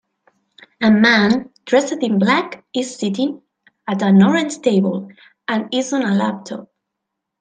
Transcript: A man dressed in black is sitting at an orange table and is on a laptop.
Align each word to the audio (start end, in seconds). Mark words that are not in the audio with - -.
A 0.81 0.89
man 0.89 1.51
dressed 1.65 1.93
in 2.01 2.17
black 2.17 2.63
is 2.73 2.95
sitting 2.95 3.43
at 3.87 4.01
an 4.01 4.23
orange 4.23 4.57
table 4.63 5.09
and 5.47 5.69
is 5.71 5.93
on 5.93 6.01
a 6.01 6.15
laptop. 6.15 6.71